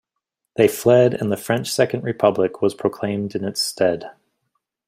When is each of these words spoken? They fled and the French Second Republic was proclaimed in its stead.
They 0.55 0.67
fled 0.67 1.13
and 1.13 1.31
the 1.31 1.37
French 1.37 1.69
Second 1.69 2.01
Republic 2.03 2.59
was 2.59 2.73
proclaimed 2.73 3.35
in 3.35 3.43
its 3.45 3.61
stead. 3.61 4.09